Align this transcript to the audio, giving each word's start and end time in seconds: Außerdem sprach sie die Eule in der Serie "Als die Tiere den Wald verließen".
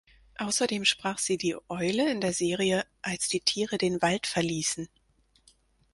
Außerdem 0.39 0.83
sprach 0.83 1.19
sie 1.19 1.37
die 1.37 1.55
Eule 1.69 2.09
in 2.11 2.21
der 2.21 2.33
Serie 2.33 2.87
"Als 3.03 3.27
die 3.27 3.41
Tiere 3.41 3.77
den 3.77 4.01
Wald 4.01 4.25
verließen". 4.25 4.89